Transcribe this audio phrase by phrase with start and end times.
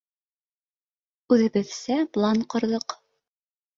[1.35, 2.97] Үҙебеҙсә план ҡорҙоҡ.